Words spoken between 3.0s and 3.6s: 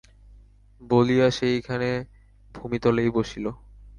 বসিল।